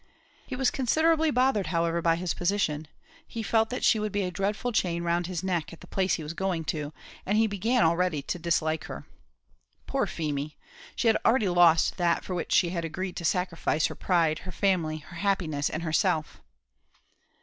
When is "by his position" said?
2.01-2.87